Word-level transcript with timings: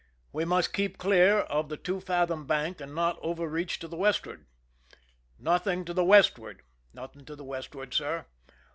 We 0.33 0.45
must 0.45 0.73
keep 0.73 0.97
clear 0.97 1.41
of 1.41 1.69
the 1.69 1.77
two 1.77 1.99
fathom 1.99 2.47
bank 2.47 2.81
and 2.81 2.95
not 2.95 3.19
over 3.21 3.47
reach 3.47 3.77
to 3.77 3.87
the 3.87 3.95
westward." 3.97 4.47
Nothing 5.39 5.85
to 5.85 5.93
the 5.93 6.03
westward 6.03 6.63
I 6.63 6.65
""Nothing 7.01 7.23
to 7.25 7.35
the 7.35 7.43
westward, 7.43 7.93
sir." 7.93 8.25